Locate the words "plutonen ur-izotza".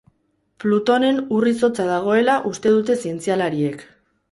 0.63-1.85